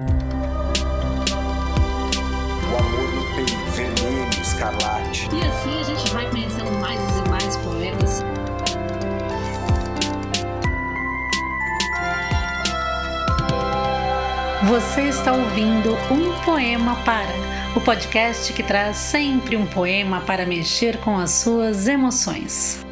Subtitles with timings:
[0.00, 0.04] O
[2.76, 5.28] amor no peito, vermelho, escarlate.
[5.34, 8.22] E assim a gente vai conhecendo mais e mais poemas.
[14.68, 17.34] Você está ouvindo Um Poema Para,
[17.74, 22.86] o podcast que traz sempre um poema para mexer com as suas emoções.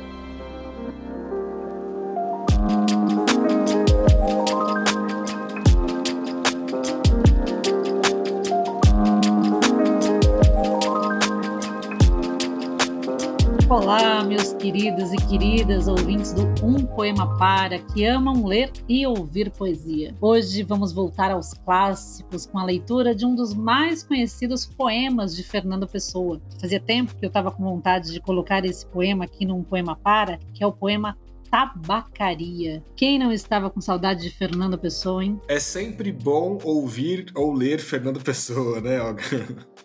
[13.87, 19.49] Olá, meus queridos e queridas ouvintes do Um Poema Para, que amam ler e ouvir
[19.49, 20.13] poesia.
[20.21, 25.45] Hoje vamos voltar aos clássicos com a leitura de um dos mais conhecidos poemas de
[25.45, 26.41] Fernando Pessoa.
[26.61, 30.41] Fazia tempo que eu estava com vontade de colocar esse poema aqui num Poema Para,
[30.53, 31.17] que é o poema
[31.51, 32.83] tabacaria.
[32.97, 35.41] Quem não estava com saudade de Fernando Pessoa, hein?
[35.49, 39.23] É sempre bom ouvir ou ler Fernando Pessoa, né, Olga?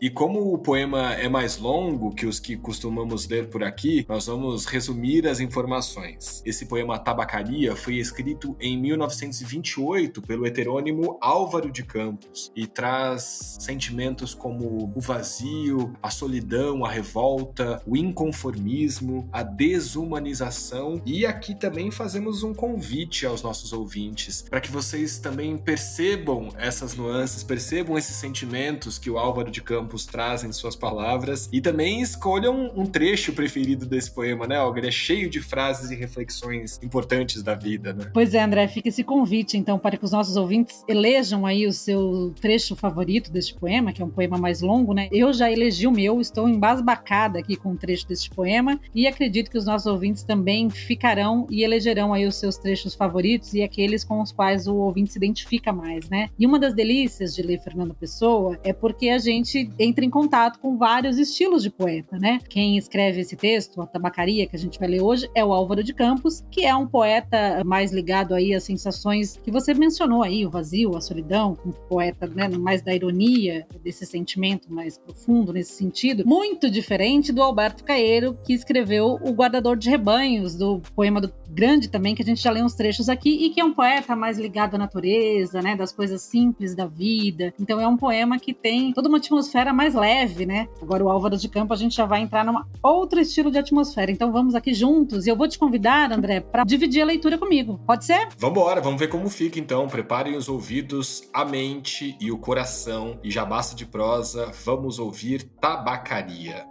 [0.02, 4.26] E como o poema é mais longo que os que costumamos ler por aqui, nós
[4.26, 6.42] vamos resumir as informações.
[6.44, 14.34] Esse poema Tabacaria foi escrito em 1928 pelo heterônimo Álvaro de Campos e traz sentimentos
[14.34, 22.44] como o vazio, a solidão, a revolta, o inconformismo, a desumanização e aqui também fazemos
[22.44, 28.98] um convite aos nossos ouvintes para que vocês também percebam essas nuances, percebam esses sentimentos
[28.98, 33.86] que o Álvaro de Campos traz em suas palavras e também escolham um trecho preferido
[33.86, 34.80] desse poema, né, Olga?
[34.80, 38.10] Ele é cheio de frases e reflexões importantes da vida, né?
[38.14, 41.74] Pois é, André, fica esse convite então para que os nossos ouvintes elejam aí o
[41.74, 45.08] seu trecho favorito deste poema, que é um poema mais longo, né?
[45.12, 49.50] Eu já elegi o meu, estou embasbacada aqui com o trecho deste poema e acredito
[49.50, 54.04] que os nossos ouvintes também ficarão e elegerão aí os seus trechos favoritos e aqueles
[54.04, 56.30] com os quais o ouvinte se identifica mais, né?
[56.38, 60.60] E uma das delícias de ler Fernando Pessoa é porque a gente entra em contato
[60.60, 62.40] com vários estilos de poeta, né?
[62.50, 65.84] Quem escreve esse texto, a tabacaria que a gente vai ler hoje, é o Álvaro
[65.84, 70.46] de Campos, que é um poeta mais ligado aí às sensações que você mencionou aí,
[70.46, 75.74] o vazio, a solidão, um poeta né, mais da ironia, desse sentimento mais profundo nesse
[75.74, 81.30] sentido, muito diferente do Alberto Caeiro, que escreveu O Guardador de Rebanhos, do poema do
[81.50, 84.16] Grande também, que a gente já leu uns trechos aqui, e que é um poeta
[84.16, 87.54] mais ligado à natureza, né, das coisas simples da vida.
[87.60, 90.68] Então é um poema que tem toda uma atmosfera mais leve, né?
[90.82, 94.12] Agora o Álvaro de Campo a gente já vai entrar num outro estilo de atmosfera.
[94.12, 97.80] Então vamos aqui juntos e eu vou te convidar, André, para dividir a leitura comigo.
[97.86, 98.30] Pode ser?
[98.38, 99.88] Vamos embora, vamos ver como fica então.
[99.88, 103.20] Preparem os ouvidos, a mente e o coração.
[103.24, 106.71] E já basta de prosa, vamos ouvir tabacaria.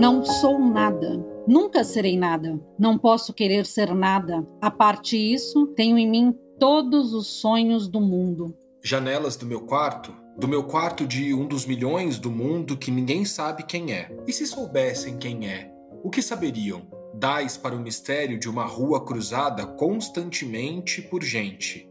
[0.00, 1.22] Não sou nada.
[1.46, 2.58] Nunca serei nada.
[2.78, 4.48] Não posso querer ser nada.
[4.58, 8.56] A parte isso, tenho em mim todos os sonhos do mundo.
[8.82, 10.16] Janelas do meu quarto?
[10.38, 14.10] Do meu quarto de um dos milhões do mundo que ninguém sabe quem é.
[14.26, 15.70] E se soubessem quem é,
[16.02, 16.80] o que saberiam?
[17.12, 21.86] Dais para o mistério de uma rua cruzada constantemente por gente.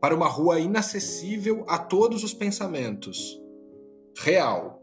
[0.00, 3.38] Para uma rua inacessível a todos os pensamentos.
[4.16, 4.75] Real.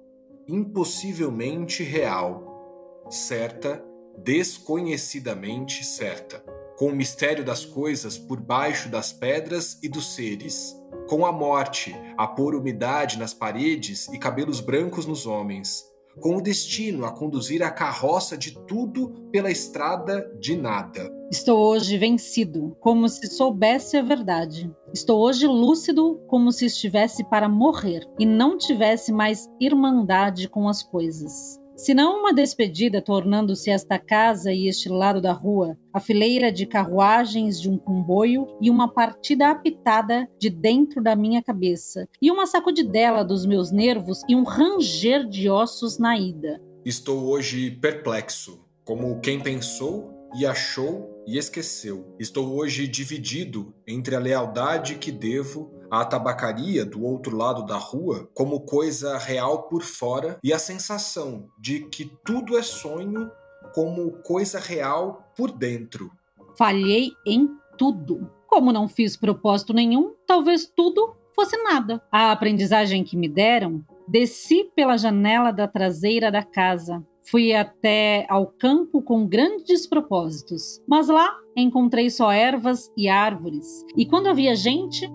[0.48, 3.06] Impossivelmente real.
[3.10, 3.84] Certa
[4.18, 6.40] desconhecidamente certa,
[6.78, 10.76] com o mistério das coisas por baixo das pedras e dos seres,
[11.08, 15.84] com a morte a pôr umidade nas paredes e cabelos brancos nos homens,
[16.20, 21.12] com o destino a conduzir a carroça de tudo pela estrada de nada.
[21.32, 24.72] Estou hoje vencido, como se soubesse a verdade.
[24.94, 30.84] Estou hoje lúcido, como se estivesse para morrer e não tivesse mais irmandade com as
[30.84, 31.60] coisas.
[31.76, 36.68] Se não uma despedida, tornando-se esta casa e este lado da rua a fileira de
[36.68, 42.46] carruagens de um comboio e uma partida apitada de dentro da minha cabeça, e uma
[42.46, 46.62] sacudidela dos meus nervos e um ranger de ossos na ida.
[46.86, 52.16] Estou hoje perplexo, como quem pensou e achou e esqueceu.
[52.20, 58.28] Estou hoje dividido entre a lealdade que devo à tabacaria do outro lado da rua
[58.34, 63.30] como coisa real por fora e a sensação de que tudo é sonho
[63.76, 66.10] como coisa real por dentro.
[66.58, 67.48] Falhei em
[67.78, 68.28] tudo.
[68.48, 72.02] Como não fiz propósito nenhum, talvez tudo fosse nada.
[72.12, 78.48] A aprendizagem que me deram, desci pela janela da traseira da casa, Fui até ao
[78.48, 85.10] campo com grandes propósitos, mas lá encontrei só ervas e árvores, e quando havia gente,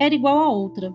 [0.00, 0.94] era igual a outra.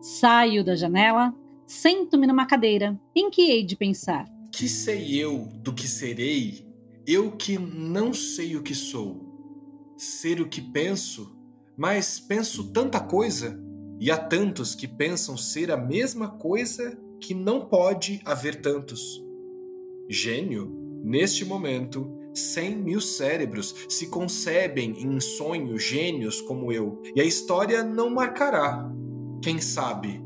[0.00, 1.34] Saio da janela,
[1.70, 3.00] Sento-me numa cadeira.
[3.14, 4.28] Em que hei de pensar?
[4.50, 6.66] Que sei eu do que serei?
[7.06, 9.94] Eu que não sei o que sou.
[9.96, 11.32] Ser o que penso,
[11.76, 13.56] mas penso tanta coisa,
[14.00, 19.22] e há tantos que pensam ser a mesma coisa que não pode haver tantos.
[20.08, 27.24] Gênio, neste momento, cem mil cérebros se concebem em sonho gênios como eu, e a
[27.24, 28.90] história não marcará,
[29.42, 30.22] quem sabe,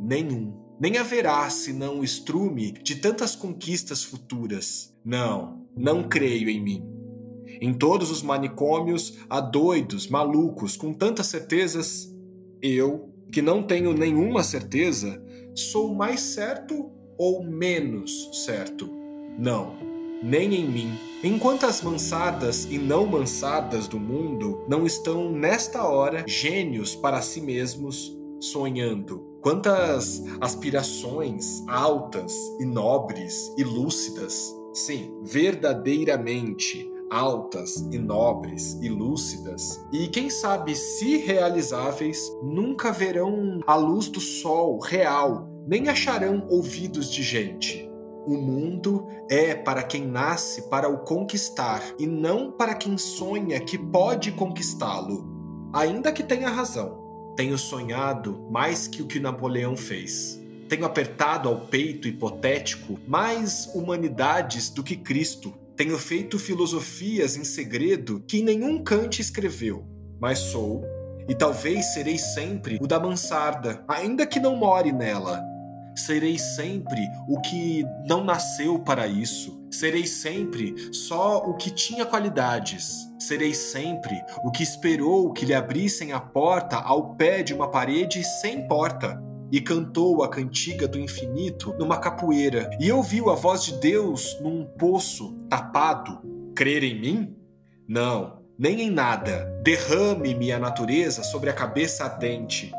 [0.00, 0.56] nenhum.
[0.80, 4.94] Nem haverá senão o estrume de tantas conquistas futuras.
[5.04, 6.88] Não, não creio em mim.
[7.60, 12.14] Em todos os manicômios há doidos, malucos, com tantas certezas.
[12.62, 15.20] Eu, que não tenho nenhuma certeza,
[15.54, 18.88] sou mais certo ou menos certo?
[19.36, 19.76] Não,
[20.22, 21.07] nem em mim.
[21.22, 27.40] Enquanto as mansadas e não mansadas do mundo não estão nesta hora gênios para si
[27.40, 29.26] mesmos sonhando.
[29.40, 40.06] Quantas aspirações altas e nobres e lúcidas, sim, verdadeiramente altas e nobres e lúcidas, e
[40.06, 47.24] quem sabe se realizáveis, nunca verão a luz do sol real, nem acharão ouvidos de
[47.24, 47.87] gente.
[48.28, 53.78] O mundo é para quem nasce para o conquistar e não para quem sonha que
[53.78, 57.32] pode conquistá-lo, ainda que tenha razão.
[57.34, 60.38] Tenho sonhado mais que o que Napoleão fez.
[60.68, 68.22] Tenho apertado ao peito hipotético mais humanidades do que Cristo tenho feito filosofias em segredo
[68.28, 69.86] que nenhum Kant escreveu,
[70.20, 70.84] mas sou,
[71.26, 75.47] e talvez serei sempre, o da mansarda, ainda que não more nela.
[75.98, 79.60] Serei sempre o que não nasceu para isso.
[79.70, 83.08] Serei sempre só o que tinha qualidades.
[83.18, 84.14] Serei sempre
[84.44, 89.22] o que esperou que lhe abrissem a porta ao pé de uma parede sem porta
[89.50, 94.64] e cantou a cantiga do infinito numa capoeira, e ouviu a voz de Deus num
[94.64, 96.20] poço tapado.
[96.54, 97.36] Crer em mim?
[97.88, 99.46] Não, nem em nada.
[99.62, 102.72] Derrame-me a natureza sobre a cabeça ardente.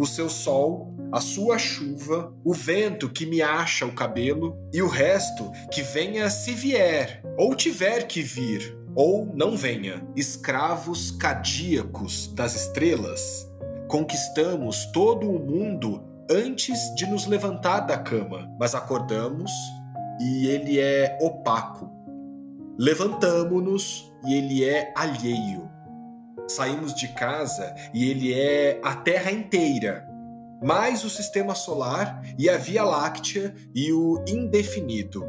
[0.00, 4.88] O seu sol, a sua chuva, o vento que me acha o cabelo, e o
[4.88, 10.02] resto que venha se vier, ou tiver que vir, ou não venha.
[10.16, 13.46] Escravos cardíacos das estrelas,
[13.88, 19.52] conquistamos todo o mundo antes de nos levantar da cama, mas acordamos
[20.18, 21.90] e ele é opaco.
[22.78, 25.68] Levantamo-nos e ele é alheio.
[26.50, 30.04] Saímos de casa e ele é a Terra inteira,
[30.60, 35.24] mais o sistema solar e a Via Láctea e o indefinido.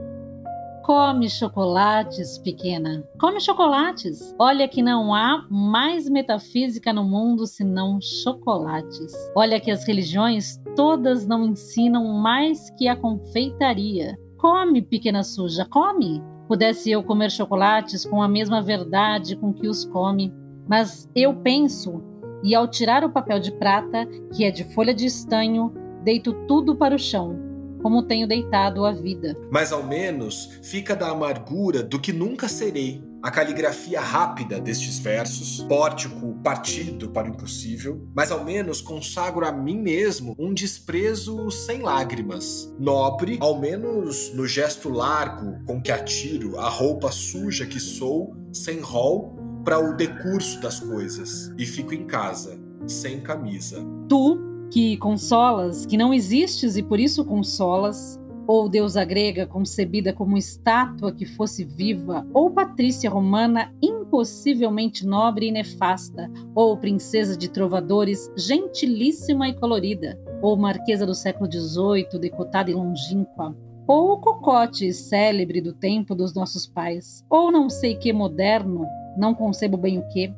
[0.84, 3.08] Come chocolates, pequena.
[3.20, 4.34] Come chocolates.
[4.40, 9.14] Olha que não há mais metafísica no mundo senão chocolates.
[9.36, 14.18] Olha que as religiões todas não ensinam mais que a confeitaria.
[14.40, 16.20] Come, pequena suja, come.
[16.48, 20.34] Pudesse eu comer chocolates com a mesma verdade com que os come,
[20.72, 22.02] mas eu penso,
[22.42, 26.78] e ao tirar o papel de prata, que é de folha de estanho, deito tudo
[26.78, 27.52] para o chão
[27.82, 29.36] como tenho deitado a vida.
[29.52, 33.04] Mas ao menos fica da amargura do que nunca serei.
[33.24, 39.52] A caligrafia rápida destes versos, pórtico partido para o impossível, mas ao menos consagro a
[39.52, 42.74] mim mesmo um desprezo sem lágrimas.
[42.80, 48.80] Nobre, ao menos no gesto largo com que atiro a roupa suja que sou, sem
[48.80, 53.78] rol, para o decurso das coisas, e fico em casa, sem camisa.
[54.10, 54.40] Tu
[54.72, 61.12] que consolas, que não existes e por isso consolas, ou deusa grega concebida como estátua
[61.12, 69.48] que fosse viva, ou patrícia romana impossivelmente nobre e nefasta, ou princesa de trovadores gentilíssima
[69.48, 73.56] e colorida, ou marquesa do século XVIII decotada e longínqua,
[73.92, 79.76] ou cocote célebre do tempo dos nossos pais, ou não sei que moderno, não concebo
[79.76, 80.34] bem o que.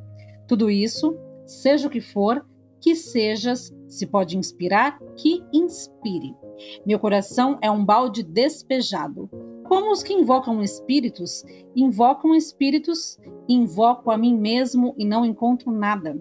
[0.47, 2.43] Tudo isso, seja o que for,
[2.81, 6.35] que sejas, se pode inspirar, que inspire.
[6.83, 9.29] Meu coração é um balde despejado.
[9.65, 11.43] Como os que invocam espíritos,
[11.75, 16.19] invocam espíritos, invoco a mim mesmo e não encontro nada.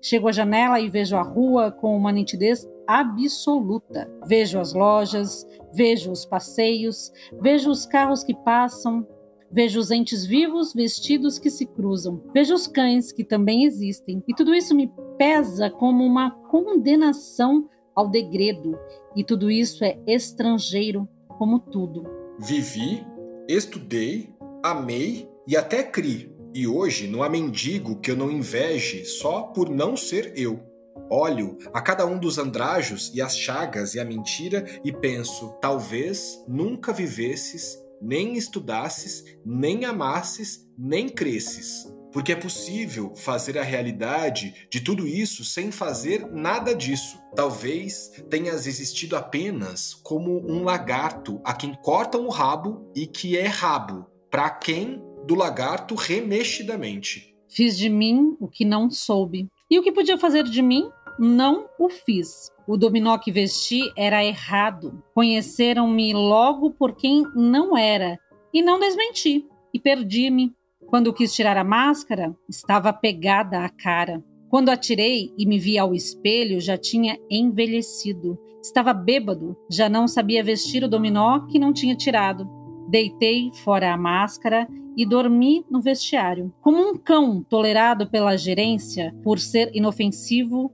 [0.00, 4.10] Chego à janela e vejo a rua com uma nitidez absoluta.
[4.26, 9.06] Vejo as lojas, vejo os passeios, vejo os carros que passam,
[9.54, 12.22] Vejo os entes vivos vestidos que se cruzam.
[12.32, 14.24] Vejo os cães que também existem.
[14.26, 18.78] E tudo isso me pesa como uma condenação ao degredo.
[19.14, 22.04] E tudo isso é estrangeiro, como tudo.
[22.38, 23.06] Vivi,
[23.46, 26.34] estudei, amei e até cri.
[26.54, 30.71] E hoje não há mendigo que eu não inveje só por não ser eu.
[31.14, 36.42] Olho a cada um dos andrajos e as chagas e a mentira e penso: talvez
[36.48, 41.86] nunca vivesses, nem estudasses, nem amasses, nem cresces.
[42.10, 47.18] Porque é possível fazer a realidade de tudo isso sem fazer nada disso.
[47.36, 53.46] Talvez tenhas existido apenas como um lagarto a quem cortam o rabo e que é
[53.46, 57.36] rabo, para quem do lagarto remexidamente.
[57.54, 59.46] Fiz de mim o que não soube.
[59.70, 62.50] E o que podia fazer de mim, não o fiz.
[62.66, 65.02] O dominó que vesti era errado.
[65.14, 68.18] Conheceram-me logo por quem não era
[68.52, 69.46] e não desmenti.
[69.72, 70.52] E perdi-me.
[70.86, 74.22] Quando quis tirar a máscara, estava pegada à cara.
[74.50, 78.38] Quando atirei e me vi ao espelho, já tinha envelhecido.
[78.62, 82.46] Estava bêbado, já não sabia vestir o dominó que não tinha tirado.
[82.88, 89.38] Deitei fora a máscara e dormi no vestiário, como um cão tolerado pela gerência por
[89.38, 90.70] ser inofensivo,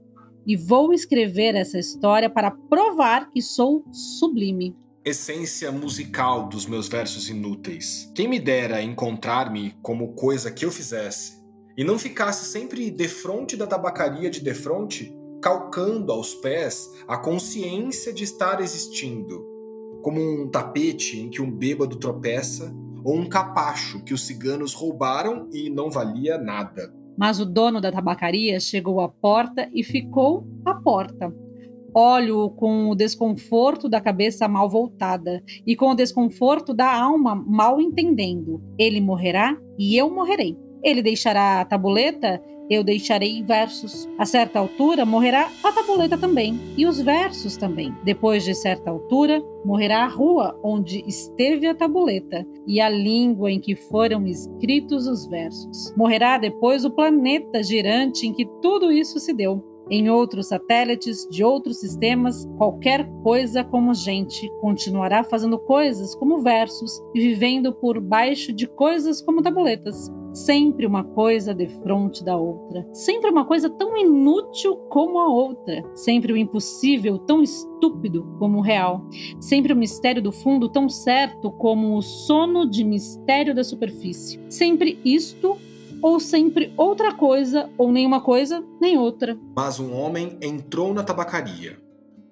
[0.49, 4.75] e vou escrever essa história para provar que sou sublime
[5.05, 8.11] essência musical dos meus versos inúteis.
[8.13, 11.39] Quem me dera encontrar-me como coisa que eu fizesse
[11.77, 18.23] e não ficasse sempre defronte da tabacaria de defronte, calcando aos pés a consciência de
[18.23, 19.41] estar existindo,
[20.03, 22.71] como um tapete em que um bêbado tropeça
[23.03, 26.98] ou um capacho que os ciganos roubaram e não valia nada.
[27.19, 31.31] Mas o dono da tabacaria chegou à porta e ficou à porta
[31.93, 37.81] olho com o desconforto da cabeça mal voltada e com o desconforto da alma mal
[37.81, 38.61] entendendo.
[38.77, 40.57] Ele morrerá e eu morrerei.
[40.83, 44.07] Ele deixará a tabuleta, eu deixarei versos.
[44.17, 47.93] A certa altura morrerá a tabuleta também, e os versos também.
[48.03, 53.59] Depois de certa altura, morrerá a rua onde esteve a tabuleta e a língua em
[53.59, 55.93] que foram escritos os versos.
[55.97, 61.43] Morrerá depois o planeta girante em que tudo isso se deu em outros satélites de
[61.43, 68.53] outros sistemas, qualquer coisa como gente continuará fazendo coisas como versos e vivendo por baixo
[68.53, 70.11] de coisas como tabuletas.
[70.45, 72.87] Sempre uma coisa de frente da outra.
[72.93, 75.83] Sempre uma coisa tão inútil como a outra.
[75.93, 79.05] Sempre o impossível tão estúpido como o real.
[79.41, 84.39] Sempre o mistério do fundo tão certo como o sono de mistério da superfície.
[84.49, 85.57] Sempre isto
[86.01, 89.37] ou sempre outra coisa, ou nenhuma coisa, nem outra.
[89.53, 91.77] Mas um homem entrou na tabacaria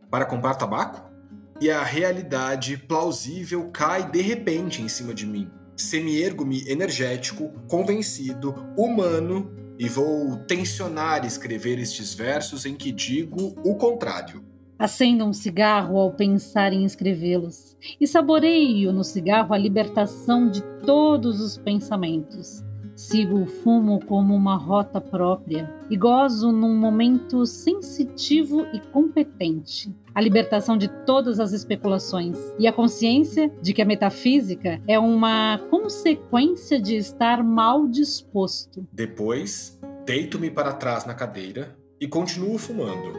[0.09, 1.11] para comprar tabaco
[1.59, 5.51] e a realidade plausível cai de repente em cima de mim.
[5.77, 14.43] Semi-ergo-me energético, convencido, humano e vou tensionar escrever estes versos em que digo o contrário.
[14.79, 21.39] Acenda um cigarro ao pensar em escrevê-los e saboreio no cigarro a libertação de todos
[21.39, 22.63] os pensamentos.
[22.97, 29.95] Sigo o fumo como uma rota própria e gozo num momento sensitivo e competente.
[30.15, 35.59] A libertação de todas as especulações e a consciência de que a metafísica é uma
[35.69, 38.83] consequência de estar mal disposto.
[38.91, 43.13] Depois, deito-me para trás na cadeira e continuo fumando.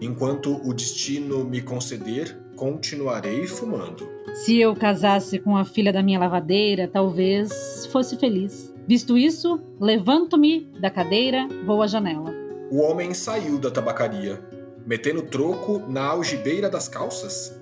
[0.00, 4.08] Enquanto o destino me conceder, continuarei fumando.
[4.32, 8.71] Se eu casasse com a filha da minha lavadeira, talvez fosse feliz.
[8.86, 12.32] Visto isso, levanto-me da cadeira, vou à janela.
[12.70, 14.42] O homem saiu da tabacaria,
[14.86, 17.58] metendo troco na algibeira das calças.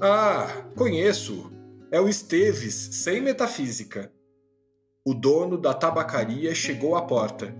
[0.00, 1.52] Ah, conheço.
[1.90, 4.12] É o Esteves, sem metafísica.
[5.04, 7.54] O dono da tabacaria chegou à porta.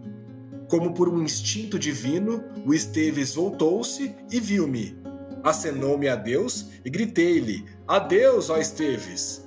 [0.68, 4.98] Como por um instinto divino, o Esteves voltou-se e viu-me.
[5.44, 9.45] Acenou-me a Deus e gritei-lhe: Adeus, ó Esteves!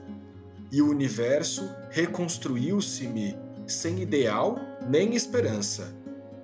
[0.72, 3.36] E o universo reconstruiu-se-me
[3.68, 4.58] sem ideal
[4.88, 5.94] nem esperança,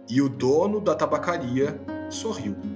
[0.10, 1.80] e o dono da tabacaria
[2.10, 2.75] sorriu.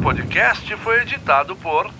[0.00, 1.92] Podcast foi editado por